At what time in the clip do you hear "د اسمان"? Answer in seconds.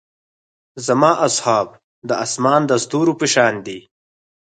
2.09-2.61